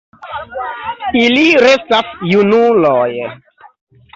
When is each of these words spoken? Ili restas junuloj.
Ili 1.25 1.43
restas 1.65 2.17
junuloj. 2.33 3.07